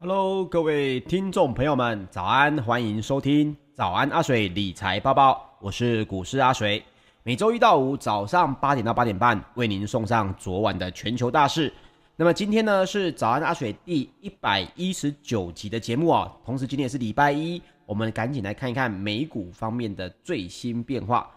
[0.00, 2.62] Hello，各位听众朋友们，早安！
[2.62, 6.80] 欢迎收听早安阿水理财报报，我是股市阿水。
[7.24, 11.72] 每周一到五早上八点到八点半，为您送上昨晚的全球大事。
[12.14, 21.28] 那么今天呢是早安阿水第一百一十九集的节目啊，同时今天也是礼拜一，我们赶紧来看一看美股方面的最新变化。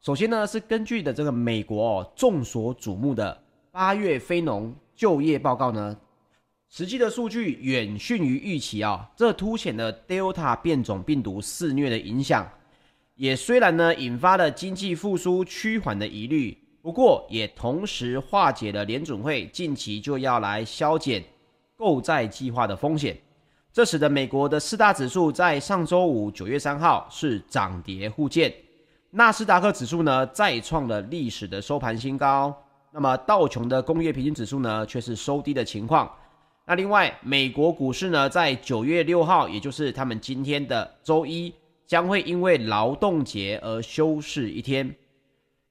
[0.00, 3.40] 首先呢是根据的这个美国哦众所瞩目的
[3.70, 5.96] 八月非农就业报告呢。
[6.74, 12.50] 实际的数据远逊于预期啊，这凸显了 Delta 变种病毒肆虐的影响。
[13.14, 21.22] 也虽然呢引发了经济复苏趋缓的疑虑，不过也同时化解了联准会近期就要来削减
[21.76, 23.14] 购债计划的风险。
[23.70, 28.50] 这使得美国的四大指数在上周五九月三号是涨跌互见，
[29.10, 32.56] 纳斯达克指数呢再创了历史的收盘新高，
[32.90, 36.10] 那么道琼的工业平均指数呢却是收低的情况。
[36.64, 41.52] 那另外，美国股市呢，在九月六号，也就是他们今天的周一，
[41.86, 44.94] 将会因为劳动节而休市一天。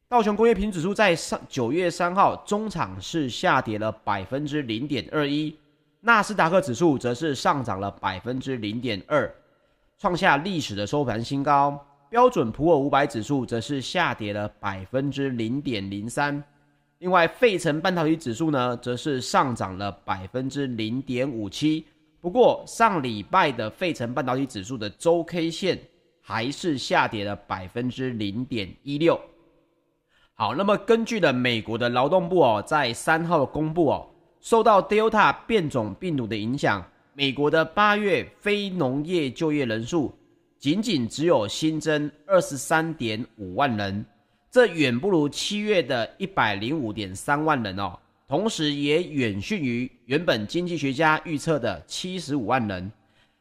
[0.10, 5.58] 道琼工业平指数在上九月三号中场是下跌了百分之零点二一，
[6.02, 9.34] 纳斯达克指数则是上涨了百分之零点二，
[9.98, 11.80] 创下历史的收盘新高。
[12.10, 16.44] 标准普尔五百指数则是下跌了百分之零点零三。
[17.02, 21.84] 另外，费城半导体指数呢，则是上涨了百分之零点五七。
[22.20, 25.80] 不过，上礼拜的费城半导体指数的周 K 线
[26.22, 29.20] 还是下跌了百分之零点一六。
[30.36, 34.08] 好，那么根据了美国的劳动部哦，在三号的公布哦，
[34.40, 40.14] 受到 Delta 变种病毒的影响，美国的八月非农业就业人数
[40.60, 44.06] 仅仅只有新增二十三点五万人。
[44.52, 52.92] 这远不如七月的一百零五点三万人哦，同时也远逊于原本经济学家预测的七十五万人。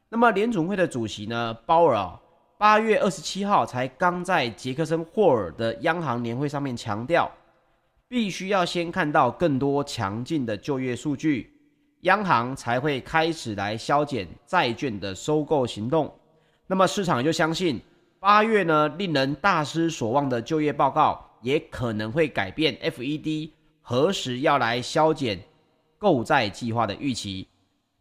[0.09, 2.17] 那么联准会的主席呢，鲍尔哦，
[2.57, 7.29] 八月二十七号才刚在杰克森霍尔的央行年会上面强调，
[8.07, 11.53] 必须要先看到更多强劲的就业数据，
[12.03, 16.15] 央行才会开始来削减债券的收购行动。
[16.69, 17.81] 那么市场就相信。
[18.21, 23.49] 八月呢，令人大失所望的就业报告，也可能会改变 FED
[23.81, 25.41] 何时要来削减
[25.97, 27.49] 购债计划的预期。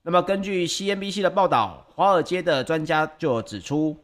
[0.02, 3.96] 那么，根据 CNBC 的报道，华尔街的专家就指出，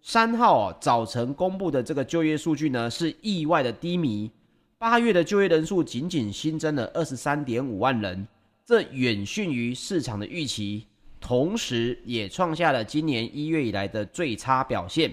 [0.00, 4.30] 三号早晨公布的这个就业数据呢，是意外的低迷。
[4.78, 8.24] 八月的就业人数仅仅新增了二十三点五万人，
[8.64, 10.86] 这远逊于市场的预期，
[11.20, 15.12] 同时也创下了今年一月以来的最差表现。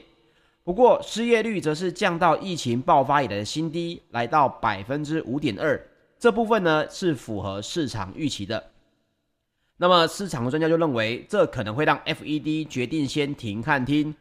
[0.63, 5.79] 不过，失业率则是降到疫情爆发以来的新低，来到百分之五点二。
[6.19, 8.63] 这部分呢是符合市场预期的。
[9.77, 14.15] 那么，市场的专家就认为，这可能会让 FED 决定先停看听，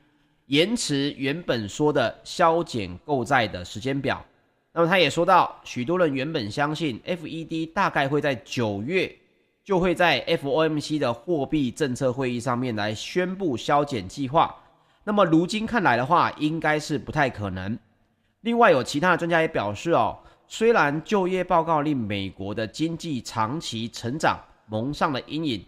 [0.47, 4.25] 延迟原本说的削减购债的时间表。
[4.73, 9.15] 那么，他也说到，许多人原本相信 FED 大概会在九月
[9.63, 14.57] 就会在 FOMC 的货币政策会议上面来宣布削减计划。
[15.05, 17.79] 那么如今看来的话，应该是不太可能。
[18.43, 25.65] 另外，有其他的专家也表示哦，虽然就业报告令美国的经济长期成长蒙上了阴影，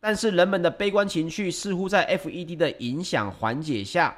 [0.00, 4.16] 但是人们的悲观情绪似乎在 FED 的影响缓解下，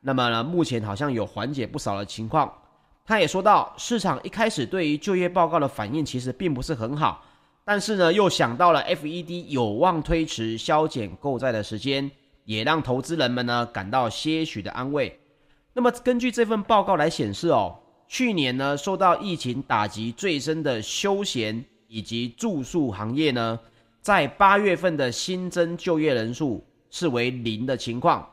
[0.00, 2.52] 那么呢，目前好像有缓解不少的情况。
[3.04, 7.24] 他也说到，市场一开始对于就业报告的反应其实并不是很好，
[7.64, 12.10] 但是呢，又想到了 FED 有望推迟削减购债的时间。
[12.50, 15.16] 也让投资人们呢感到些许的安慰。
[15.72, 17.78] 那么根据这份报告来显示哦，
[18.08, 23.56] 去年呢受到疫情打击最深的休闲以及住宿行业呢，
[24.00, 28.28] 在八月份的新增就业人数是为零的情况。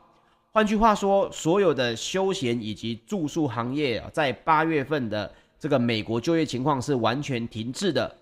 [0.50, 8.12] 换句话说，所有的休闲以及住宿行业啊，在八月份的这个美国就业情况是完全停滞的。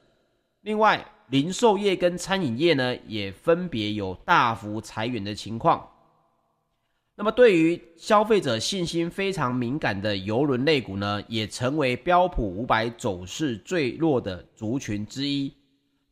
[0.60, 5.88] 另外，零售业跟餐饮业呢，也分别有大幅裁员的情况。
[7.16, 15.52] 那么，对于消费者信心非常敏感的邮轮类股呢，也成为标普五百走势最弱的族群之一。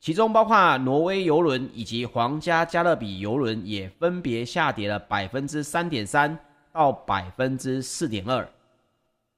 [0.00, 6.36] 其中包括挪威邮轮以及皇家加勒比邮轮，也分别下跌了百分之三点三
[6.72, 8.46] 到百分之四点二。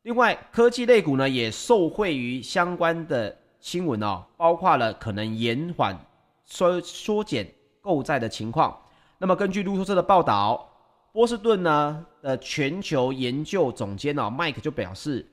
[0.03, 3.37] 另外，科技类股呢，也受惠于相关的。
[3.61, 5.99] 新闻哦，包括了可能延缓
[6.45, 7.47] 缩缩减
[7.81, 8.77] 购债的情况。
[9.19, 10.69] 那么根据路透社的报道，
[11.13, 15.27] 波士顿呢的全球研究总监哦，Mike 就表示，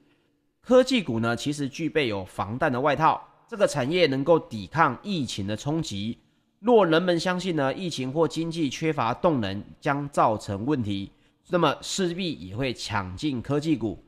[0.62, 6.18] 科技股呢其实具备有防弹的外套，这个产业能够抵抗疫情的冲击。
[6.60, 11.12] 若人们相信呢，疫情或经济缺乏动能将造成问题，
[11.50, 14.02] 那么势必也会抢进科技股。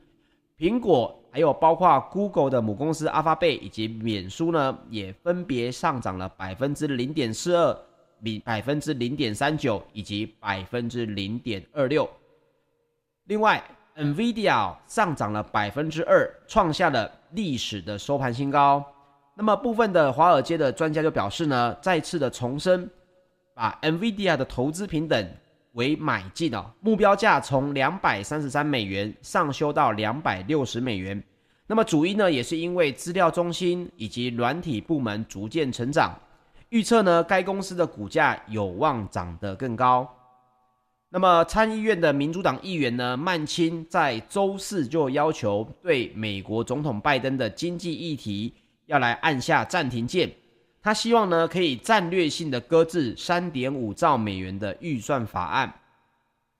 [0.58, 7.78] 苹果还有包括 Google 的母公司 Alphabet 以及脸书呢，也分别上涨了百分之零点四二、
[8.22, 12.08] 比百分之零点三九以及百分之零点二六。
[13.24, 13.62] 另外
[13.96, 18.82] ，NVIDIA 上涨了百分之二，创下了历史的收盘新高。
[19.34, 22.88] 那么部分的华尔街的专家就表示呢，再次的重申，
[23.52, 25.30] 把 NVIDIA 的投资平等
[25.76, 31.22] 为买进哦，目标价从两百三十三美元上修到两百六十美元。
[31.66, 36.18] 那么主因呢，也是因为资料中心以及软体部门逐渐成长，
[36.70, 40.08] 预测呢，该公司的股价有望涨得更高。
[41.08, 48.52] 那么，参议院的民主党议员呢，曼钦在周四就要求对美国总统拜登的经济议题
[48.86, 50.30] 要来按下暂停键。
[50.86, 55.80] 他希望呢，可以战略性的搁置三点五兆美元的预算法案，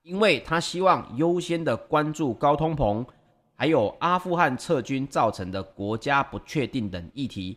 [0.02, 3.06] 因为他希望优先的关注高通膨，
[3.54, 7.56] 还有阿富汗撤军造成的国家不确定等议题。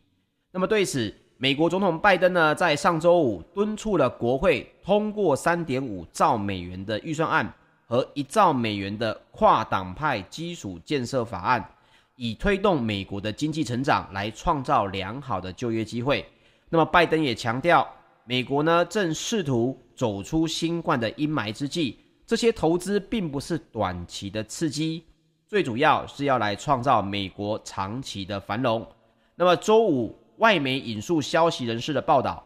[0.51, 7.51] 那么对此，美国总统拜登呢，在上周五敦促了国会通过三点五兆美元的预算案
[7.87, 11.67] 和一兆美元的跨党派基础建设法案，
[12.15, 16.23] 以推动美国的经济成长，来创造良好的就业机会。
[16.69, 17.87] 那么拜登也强调，
[18.25, 25.03] 美国呢正试图走出新冠的阴霾之际，这些投资并不是短期的刺激，
[25.47, 28.87] 最主要是要来创造美国长期的繁荣。
[29.35, 30.17] 那么周五。
[30.39, 32.41] 外媒引述消息人士的报道，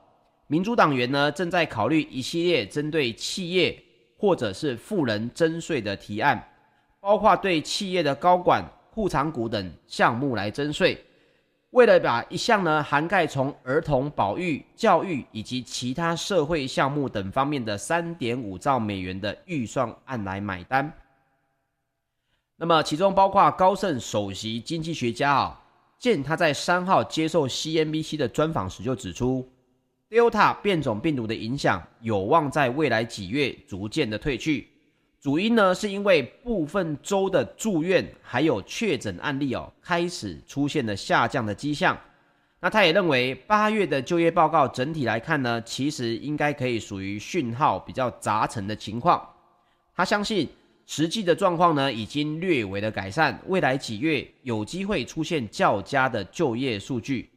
[0.48, 3.80] 民主党员呢正在考虑一系列针对企业
[4.18, 6.44] 或者是富人征税的提案，
[7.00, 11.06] 包括对企业的高管、护长股等项目来征税。
[11.74, 20.94] 为了把一项呢涵盖从儿童保育、教育以及其他社会项目等方面的三点五兆美元的预算案来买单，
[22.58, 25.60] 那么其中包括高盛首席经济学家啊。
[25.98, 29.50] 见他在三号接受 CNBC 的专访时就指出
[30.10, 34.73] ，Delta 变种病毒的影响有望在未来几月逐渐的退去。
[35.24, 41.98] 主因呢是因为部分州的住院还有确诊案例哦开始出现了下降的迹象。
[42.60, 49.26] 那他也认为八月的就业报告整体来看呢，其实应该可以属于讯号比较杂陈的情况。
[49.96, 50.50] 他相信。
[50.86, 57.30] 实际的状况呢，已经略微的改善，未来几月有机会出现较佳的就业数据。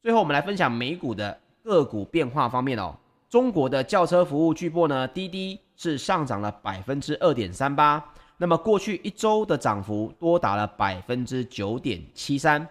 [0.00, 2.96] 最后，我们来分享美股的个股变化方面哦。
[3.28, 8.00] 中国的轿车服务巨擘呢，滴滴是上涨了百分之二点三八，
[8.36, 12.64] 那么过去一周的涨幅多达了百分之九点七三。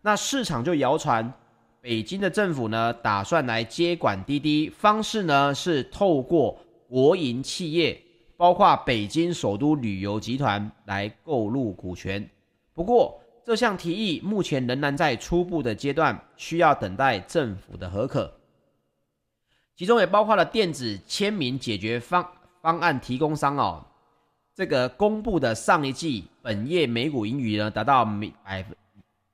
[0.00, 1.32] 那市场就谣传，
[1.80, 6.56] 北京的政府呢，打算来接管滴滴，方式呢是透过
[6.88, 8.00] 国营企业。
[8.36, 12.28] 包括北京首都旅游集团来购入股权，
[12.74, 18.32] 不过这项提议目前仍然在初步的阶段，需要等待政府的核可。
[19.76, 22.28] 其中也包括了电子签名解决方
[22.64, 23.84] 方案提供商哦，
[24.54, 28.74] 这个公布的上一季本业每股盈余呢达到每百分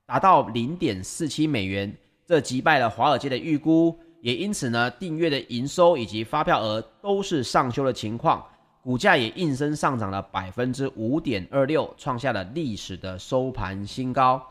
[0.05, 1.97] 达到零点四七美元，
[2.27, 8.45] 这击败了华尔街的预估，也因此呢订阅的营收以及发票额都是上修的情况。
[8.83, 14.45] 股价也应声上涨了百分之五点二六，创下了历史的收盘新高。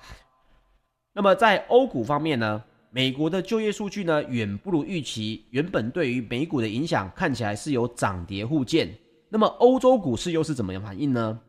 [1.12, 8.90] 那么在欧股方面呢，美国的就业数据呢远不如预期，原本对于美股的影响看起来是有涨跌互见。
[9.30, 11.40] 那么欧洲股市又是怎么样反应呢？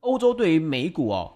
[0.00, 1.32] 欧洲对于美股哦，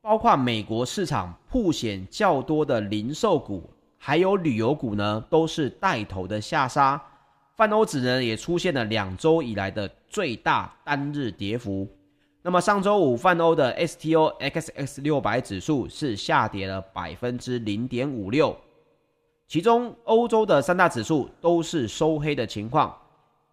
[0.00, 7.00] 包括美国市场曝显较多的零售股，还有旅游股呢，都是带头的下杀。
[7.54, 11.86] 泛欧指呢也出现了两周以来的最大单日跌幅。
[12.42, 18.56] 那么上周五泛欧的 STOXX 六百指数是下跌了百分之零点五六，
[19.50, 22.96] 其中欧洲的三大指数都是收黑的情况。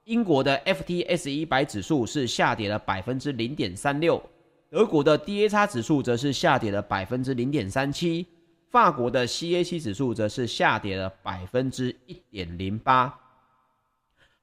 [0.03, 4.21] 英国的 FTSE 一百指数是下跌了百分之零点三六，
[4.69, 8.27] 德国的 DAX 指数则是下跌了百分之零点三七，
[8.69, 13.11] 法国的 CAC 指数则是下跌了百分之一点零八。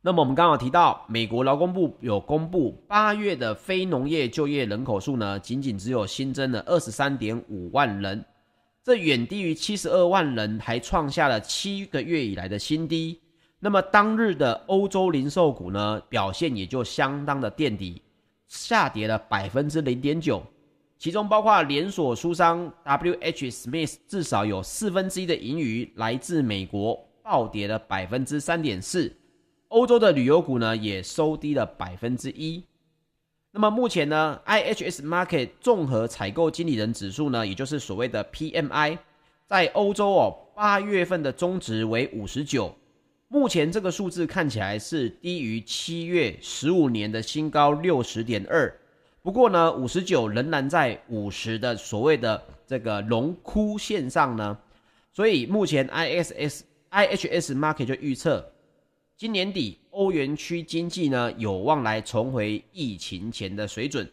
[0.01, 8.25] 那么我们刚好提到，美国劳工部有公布八月的非农业就业人口数呢，仅仅只有新增了二十三点五万人，
[8.85, 13.19] 这远低于七十二万人，还创下了七个月以来的新低。
[13.59, 18.03] 那么当日的欧洲零售股呢，表现也就相当的垫底，
[18.47, 20.43] 下跌了百分之零点九，
[20.99, 27.03] 其中包括连锁书商 W H Smith 至少有四分之一的盈余来自美国。
[27.23, 29.11] 暴跌了百分之三点四。
[29.69, 32.63] 欧洲的旅游股呢也收低了百分之一。
[33.57, 38.99] 那么目前呢，IHS Market 综合采购经理人指数呢，也就是所谓的 PMI，
[39.47, 42.75] 在欧洲哦，八月份的中值为五十九。
[43.29, 48.77] 目前这个数字看起来是低于七月十五年的新高六十点二。
[49.23, 54.59] 不过呢，五十九仍然在五十的所谓的这个荣枯线上呢。
[55.13, 58.51] 所以目前 ISS IHS Market 就预测。
[59.17, 64.11] 今年底，欧元区经济呢有望来重回疫情前的水准。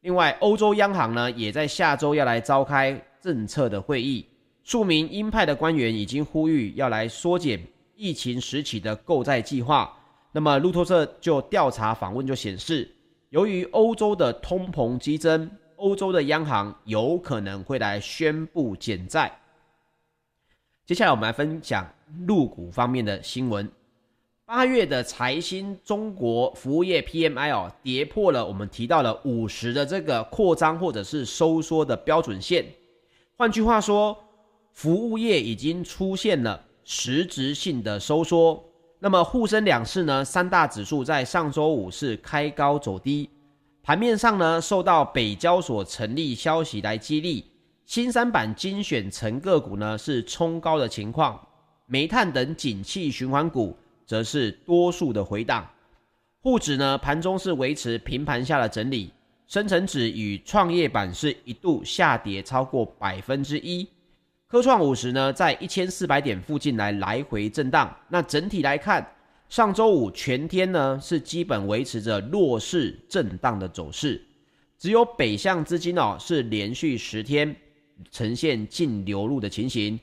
[0.00, 4.26] 另外，欧洲央行呢也在下周要来召开政策的会议。
[4.62, 7.62] 数名鹰派的官员已经呼吁要来缩减
[7.94, 9.94] 疫情时期的购债计划。
[10.32, 12.90] 那么，路透社就调查访问就显示，
[13.28, 19.30] 由于欧洲的通膨激增，欧洲的央行有可能会来宣布减债。
[20.86, 21.86] 接下来，我们来分享
[22.26, 23.70] 陆股方面的新闻。
[24.54, 32.66] 八月的财新中国服务业 PMI 哦，跌破了我们提到了五十的这个扩张或者是收缩的标准线。
[33.34, 34.14] 换句话说，
[34.74, 38.62] 服务业已经出现了实质性的收缩。
[38.98, 43.30] 那么沪深两市呢，三大指数在上周五是开高走低。
[43.82, 47.46] 盘面上呢，受到北交所成立消息来激励，
[47.86, 51.40] 新三板精选成个股呢是冲高的情况，
[51.86, 53.74] 煤炭等景气循环股。
[54.12, 55.66] 则是多数的回档，
[56.42, 59.10] 沪指呢盘中是维持平盘下的整理，
[59.46, 63.88] 深成指与创业板是一度下跌超过百分之一，
[64.46, 67.90] 科创五十呢在一千四百点附近来来回震荡。
[68.10, 69.14] 那整体来看，
[69.48, 74.22] 上周五全天呢是基本维持着弱势震荡的走势，
[74.76, 77.56] 只有北向资金哦是连续十天
[78.10, 79.98] 呈现净流入的情形。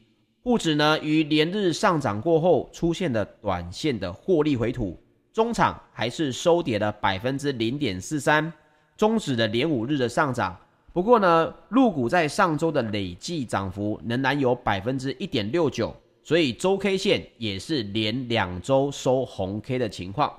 [0.49, 4.99] 沪指呢，于连日上涨过后，出现了短线的获利回吐，
[5.31, 8.51] 中场还是收跌了百分之零点四三，
[8.97, 10.59] 终止了连五日的上涨。
[10.91, 20.33] 不过呢，陆股在上周的累计涨幅仍然有百分之一点六九，所以周 K 线也是连两周收红 K 的情况。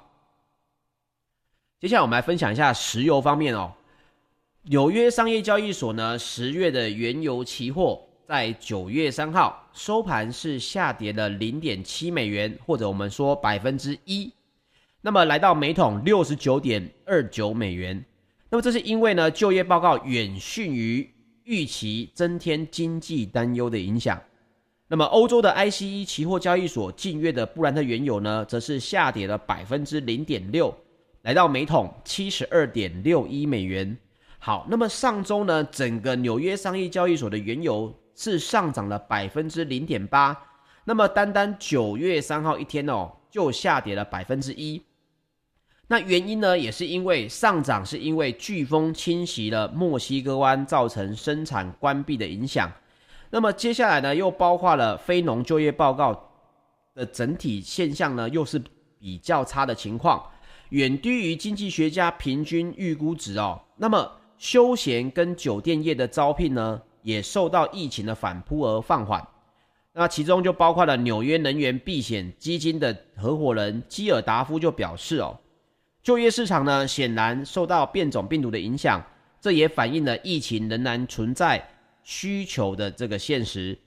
[1.78, 3.70] 接下来我们来分享一下石油方面哦，
[4.62, 8.08] 纽约商业交易所呢，十月的原油期货。
[8.30, 14.32] 在九月三号收盘是下跌了零点七美元，或者我们说百分之一，
[15.00, 18.04] 那么来到每桶六十九点二九美元。
[18.48, 21.12] 那么这是因为呢，就业报告远逊于
[21.42, 24.16] 预期，增添经济担忧的影响。
[24.86, 30.72] 那么欧洲的 ICE 期货交易所近月的布兰特原油呢，则是下跌了百分之零点六，
[31.22, 33.98] 来到每桶七十二点六一美元。
[34.38, 37.92] 好，那么上周呢，整个纽约商业交易所的原油。
[38.20, 40.36] 是上涨了百分之零点八，
[40.84, 44.82] 那么单单九月三号一天哦，就下跌了百分之一。
[45.86, 52.70] 那原因呢，也是因为上涨是因为飓风侵袭了墨西哥湾，造成生产关闭的影响。
[53.30, 56.30] 那么接下来呢，又包括了非农就业报告
[56.94, 58.62] 的整体现象呢，又是
[58.98, 60.22] 比较差的情况，
[60.68, 63.58] 远低于经济学家平均预估值哦。
[63.78, 69.26] 那么休闲跟酒店业的招聘呢，也受到疫情的反扑而放缓，
[69.92, 75.38] 那其中就包括了纽约能源避险基金的合伙人基尔达夫就表示哦，
[76.02, 79.02] 就业市场呢显然受到变种病毒的影响，
[79.40, 81.66] 这也反映了疫情仍然存在
[82.02, 83.78] 需求的这个现实。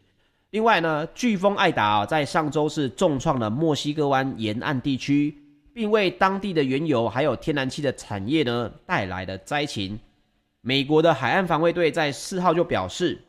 [0.52, 5.36] 另外呢，飓风艾达啊在上周是重创了墨西哥湾沿岸地区，
[5.74, 10.00] 并为当地的原油还有天然气的产业呢带来了灾情。
[10.66, 13.22] 美国的海岸防卫队在四号就表示，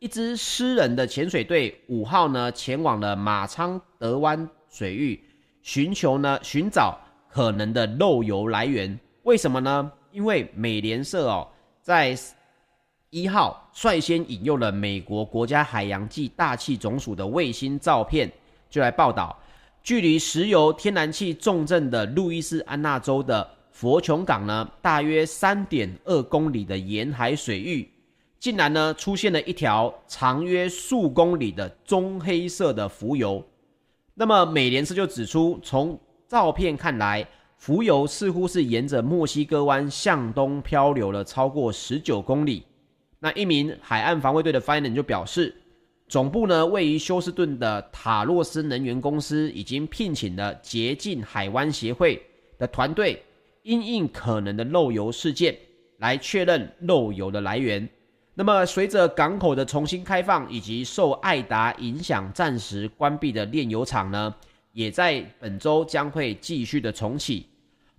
[0.00, 5.22] 一支私人的潜水队五号呢前往了马昌德湾水域，
[5.62, 6.98] 寻求呢寻找
[7.28, 8.98] 可能的漏油来源。
[9.22, 9.92] 为什么呢？
[10.10, 11.46] 因为美联社哦
[11.80, 12.18] 在
[13.10, 18.28] 一号率先引用了美国国家海洋暨大气总署的卫星照片，
[18.68, 19.38] 就来报道，
[19.80, 23.48] 距离石油天然气重镇的路易斯安那州的。
[23.70, 27.88] 佛琼港呢，大约三点二公里的沿海水域，
[28.38, 33.42] 竟然呢出现了一条长约数公里的棕黑色的浮油。
[34.14, 42.64] 那么美联社就指出，从照片看来，浮油似乎是沿着墨西哥湾向东漂流了超过十九公里。
[43.18, 45.54] 那一名海岸防卫队的发言人就表示，
[46.08, 52.20] 总部呢位于休斯顿的塔洛斯能源公司已经聘请了洁净海湾协会
[52.58, 53.22] 的团队。
[53.62, 55.56] 因应可能的漏油事件
[55.98, 57.88] 来确认漏油的来源。
[58.34, 64.34] 那么随着港口的重新开放，以及受爱达影响暂时关闭的炼油厂呢，
[64.72, 67.46] 也在本周将会继续的重启。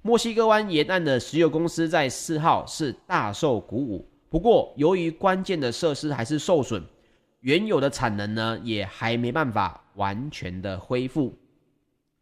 [0.02, 6.82] 墨西哥湾沿岸的石油公司在四号是大受鼓舞，不过由于关键的设施还是受损，
[7.42, 11.38] 原有的产能呢也还没办法完全的恢复。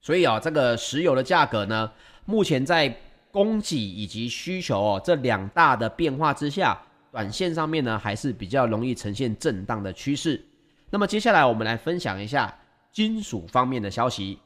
[0.02, 1.90] 所以啊，这个石油的价格呢，
[2.26, 2.94] 目前在
[3.32, 6.80] 供给以及需求哦这两大的变化之下，
[7.12, 10.44] 短线上面呢还是比较容易呈现震荡的趋势。
[10.90, 12.58] 那么接下来我们来分享一下
[12.92, 14.40] 金属方面的消息。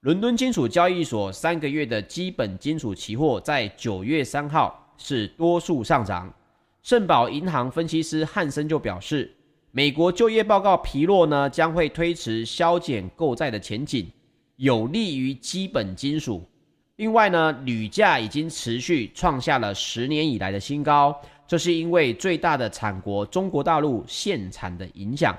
[0.00, 6.32] 伦敦金属交易所三个月的基本金属期货在九月三号是多数上涨。
[6.82, 9.32] 圣保银行分析师汉森就表示，
[9.70, 14.10] 美国就业报告疲弱呢，将会推迟削减购债的前景。
[14.56, 16.44] 有利于基本金属。
[16.96, 25.36] 另外呢，铝价已经持续创下了十年以来的新高，这是因为最大的产国中国大陆限产的影响。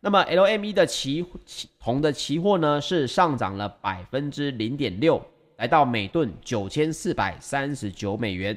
[0.00, 5.20] 那么 LME 的期期铜的期货呢是上涨了百分之零点六，
[5.56, 8.56] 来到每吨九千四百三十九美元。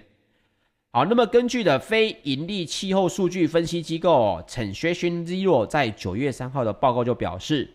[0.91, 7.73] 好，那么根据的非盈利气候数据分析机构 Transaction Zero 在九月三号的报告就表示。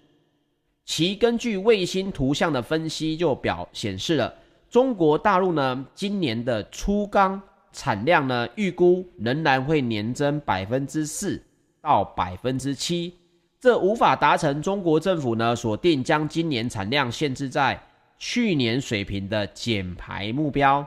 [0.84, 4.32] 其根据卫星图像的分析，就表显示了
[4.68, 7.40] 中国大陆呢今年的粗钢
[7.72, 11.42] 产量呢预估仍然会年增百分之四
[11.80, 13.14] 到百分之七，
[13.58, 17.80] 这无法达成中国政府呢所定将今年产量限制在
[18.18, 20.86] 去年水平的减排目标。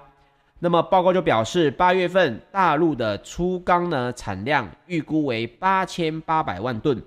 [0.59, 7.03] 那么报告就表示，八月份大陆的粗钢呢产量预估为八千八百万吨。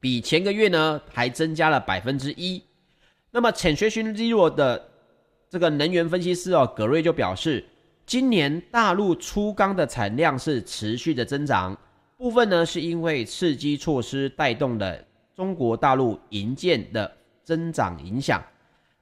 [0.00, 2.62] 比前个月呢还增加了百分之一。
[3.30, 4.88] 那么，Transaction Zero 的
[5.50, 7.64] 这个能源分析师哦，葛瑞就表示，
[8.06, 11.76] 今年大陆粗钢的产量是持续的增长，
[12.16, 15.04] 部分呢是因为刺激措施带动的
[15.34, 17.10] 中国大陆银建的
[17.44, 18.42] 增长影响。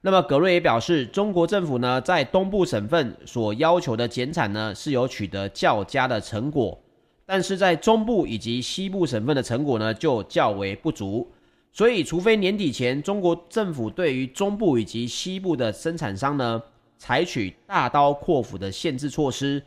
[0.01, 6.79] 那么，葛瑞也表示，中国政府呢在东部省份所要求的减产呢是有取得较佳的成果。
[7.25, 11.31] 但是在中部以及西部省份的成果呢，就较为不足。
[11.71, 16.61] 所以，除非年底前中国政府对于中部以及西部的生产商呢，
[16.97, 19.61] 采取大刀阔斧的限制措施，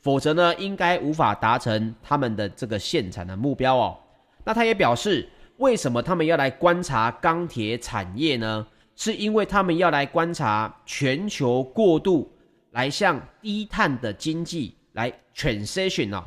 [0.00, 3.96] 否则呢，应该无法达成他们的这个限产的目标哦。
[4.44, 8.66] 那他也表示，为什么他们要来观察钢铁产业呢？
[8.96, 12.30] 是因为他们要来观察全球过度
[12.72, 16.24] 来向低碳的经济来 transition 哦。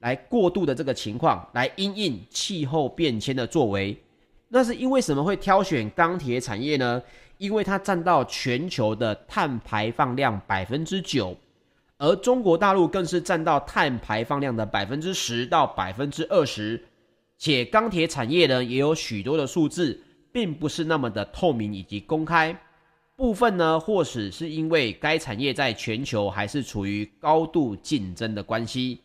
[0.00, 3.96] 来过渡的这个情况，来因应气候变迁的作为，
[4.48, 7.02] 那是因为什么会挑选钢铁产业呢？
[7.38, 11.36] 因为它占到全球的碳排放量百分之九，
[11.96, 16.82] 而中国大陆更是占到碳排放量的百分之十到百分之二十，
[17.36, 20.00] 且钢铁产业呢也有许多的数字，
[20.32, 22.56] 并不是那么的透明以及公开，
[23.14, 29.00] 部分呢或许是因为该产业在全球还是处于高度竞争的关系。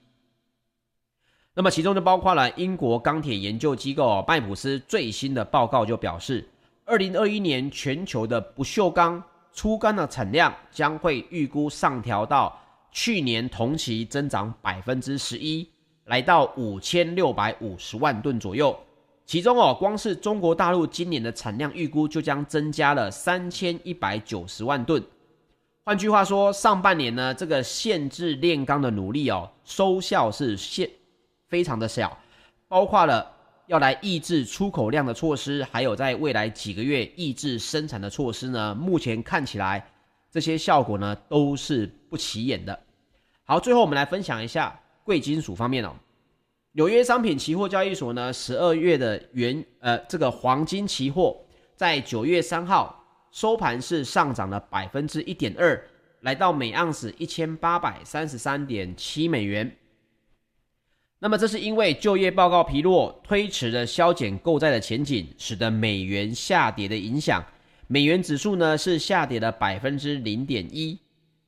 [1.55, 6.43] 那么其中就包括了英国钢铁研究机构哦麦普斯最新的报告就表示，
[6.83, 12.59] 二零二一年全球的不锈钢粗钢的产量将会预估上调到
[12.91, 15.69] 去年同期增长百分之十一，
[16.05, 18.75] 来到五千六百五十万吨左右。
[19.27, 25.01] 其中哦，光是中国大陆今年的产量预估就将增加了三千一百九十万吨。
[25.85, 30.89] 换句话说，上半年呢，这个限制炼钢的努力哦，收效是现。
[31.53, 32.17] 非常的小，
[32.67, 33.31] 包括了
[33.67, 38.73] 要来抑制出口量的措施，还有在未来几个月抑制生产的措施呢。
[38.73, 39.87] 目前看起来，
[40.31, 42.79] 这些效果呢都是不起眼的。
[43.43, 45.93] 好，最后我们来分享一下贵金属方面哦。
[46.71, 51.37] 纽约商品期货交易所呢，十二月的原呃这个黄金期货
[51.75, 55.79] 在九月三号收盘是上涨了百分之一点二，
[56.21, 59.71] 来到每盎司一千八百三十三点七美元。
[61.23, 67.41] 那么这是因为就业报告疲弱，推迟了削减购债的前景，使得美元下跌的影响。
[67.87, 70.99] 美元指数呢是下跌了百分之零点一。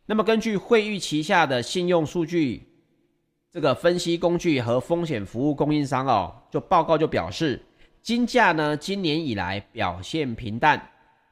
[0.06, 2.66] 那么根据惠誉旗下的信用数据
[3.52, 7.62] 这个分析工具和风险服务供应商哦，就报告就表示，
[8.02, 10.82] 金价呢今年以来表现平淡。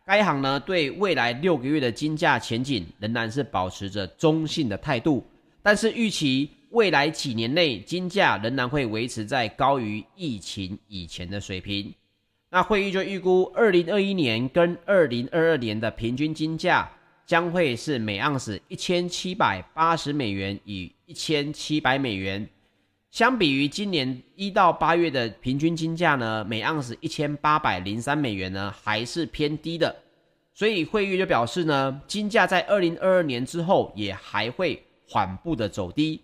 [0.06, 5.24] 该行呢对未来六个月的金价前景仍然是保持着中性的态度，
[5.62, 6.50] 但是预期。
[6.74, 11.94] 未来几年内，金价仍然会维持在高于疫情以前的水平。
[12.50, 16.92] 那会议就预估，二零二一年跟二零二二年的平均金价
[17.28, 22.48] 将会是每盎司一千七百八十美元与一千七百美元。
[23.12, 29.96] 相比于今年一到八月的平均金价呢，每盎司一千八百零三美元呢，还是偏低的。
[30.56, 36.20] 所以惠誉就表示呢，金价在二零二二年之后也还会缓步的走低。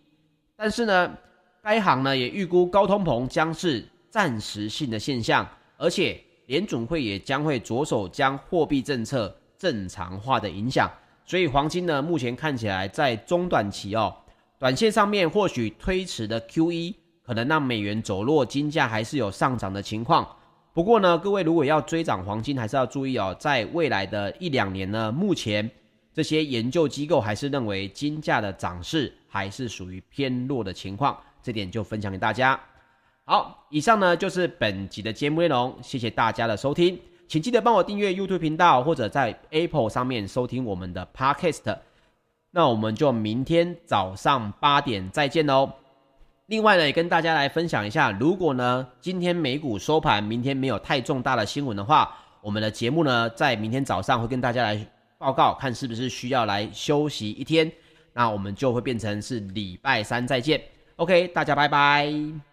[0.61, 1.17] 但是呢，
[1.63, 10.91] 该行呢也预估高通膨将是暂时性的现象，而且联准会也将会着手将货币政策正常化的影响。
[11.25, 14.13] 所以黄金呢，目前看起来在中短期哦，
[14.57, 16.93] 短线上面或许推迟的 QE
[17.23, 20.27] 可能让美元走弱，金价还是有上涨的情况。
[20.73, 25.71] 不过呢，各位如果要追涨黄金，还是要注意哦，在未来的一两年呢，目前
[26.13, 32.59] 这些研究机构还是认为金价的涨势还是属于偏弱的情况，这点就分享给大家。
[33.23, 41.77] 好，以上呢就是本集的节目内容，谢谢大家的收听，请记得帮我订阅 YouTube 频道或者在 Apple 上面收听我们的 Podcast。
[42.51, 45.71] 那我们就明天早上八点再见喽。
[46.47, 52.11] 另外呢，也跟大家来分享一下，如果呢今天美股收盘，明天没有太重大的新闻的话，
[52.41, 57.71] 我们的节目呢在明天早上会跟大家来报告，看是不是需要来休息一天，
[58.19, 60.61] 那我们就会变成是礼拜三再见。
[60.97, 62.48] OK，大家拜拜。